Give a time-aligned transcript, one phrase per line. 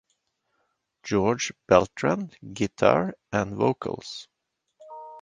[1.07, 4.27] Jorge Beltran: Guitar and Vocals.